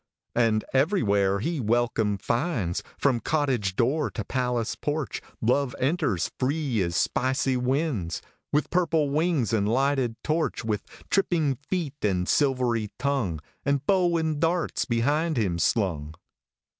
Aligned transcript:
And 0.33 0.65
everywhere 0.73 1.41
he 1.41 1.59
welcome 1.59 2.17
finds, 2.17 2.81
From 2.97 3.19
cottage 3.19 3.75
door 3.75 4.09
to 4.09 4.23
palace 4.23 4.73
porch 4.73 5.21
Love 5.41 5.75
enters 5.79 6.31
free 6.39 6.81
as 6.81 6.95
spicy 6.95 7.55
winds, 7.55 8.19
With 8.51 8.71
purple 8.71 9.11
wings 9.11 9.53
and 9.53 9.69
lighted 9.69 10.15
torch, 10.23 10.65
With 10.65 10.87
tripping 11.11 11.53
feet 11.67 11.93
and 12.03 12.27
silvery 12.27 12.89
tongue, 12.97 13.41
And 13.63 13.85
bow 13.85 14.17
and 14.17 14.39
darts 14.39 14.85
behind 14.85 15.37
him 15.37 15.59
slung. 15.59 16.15